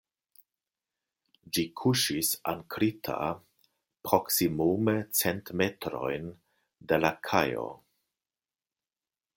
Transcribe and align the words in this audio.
Ĝi 1.57 1.65
kuŝis 1.81 2.31
ankrita 2.53 3.17
proksimume 4.09 4.97
cent 5.21 5.53
metrojn 5.63 6.29
de 6.93 7.01
la 7.05 7.13
kajo. 7.29 7.69